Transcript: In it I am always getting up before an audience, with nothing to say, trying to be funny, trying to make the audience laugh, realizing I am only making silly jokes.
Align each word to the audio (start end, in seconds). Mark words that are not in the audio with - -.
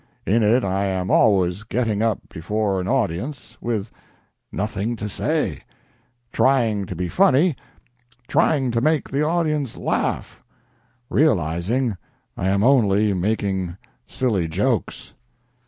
In 0.25 0.41
it 0.41 0.63
I 0.63 0.85
am 0.87 1.11
always 1.11 1.61
getting 1.61 2.01
up 2.01 2.27
before 2.27 2.81
an 2.81 2.87
audience, 2.87 3.55
with 3.61 3.91
nothing 4.51 4.95
to 4.95 5.07
say, 5.07 5.59
trying 6.31 6.87
to 6.87 6.95
be 6.95 7.07
funny, 7.07 7.55
trying 8.27 8.71
to 8.71 8.81
make 8.81 9.11
the 9.11 9.21
audience 9.21 9.77
laugh, 9.77 10.41
realizing 11.07 11.97
I 12.35 12.49
am 12.49 12.63
only 12.63 13.13
making 13.13 13.77
silly 14.07 14.47
jokes. 14.47 15.13